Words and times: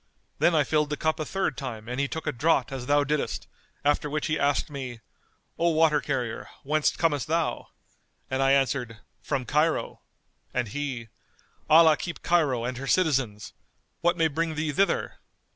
Then 0.39 0.55
I 0.55 0.63
filled 0.63 0.89
the 0.89 0.97
cup 0.97 1.19
a 1.19 1.25
third 1.25 1.55
time 1.55 1.87
and 1.87 1.99
he 1.99 2.07
took 2.07 2.25
a 2.25 2.31
draught 2.31 2.71
as 2.71 2.87
thou 2.87 3.03
diddest; 3.03 3.45
after 3.85 4.09
which 4.09 4.25
he 4.25 4.39
asked 4.39 4.67
me, 4.71 4.99
'O 5.59 5.69
water 5.69 6.01
carrier, 6.01 6.49
whence 6.63 6.95
comest 6.95 7.27
thou?' 7.27 7.67
And 8.27 8.41
I 8.41 8.51
answered, 8.53 8.97
'From 9.21 9.45
Cairo,' 9.45 10.01
and 10.55 10.69
he, 10.69 11.09
'Allah 11.69 11.97
keep 11.97 12.23
Cairo 12.23 12.63
and 12.65 12.77
her 12.79 12.87
citizens! 12.87 13.53
What 13.99 14.17
may 14.17 14.27
bring 14.27 14.55
thee 14.55 14.71
thither? 14.71 15.17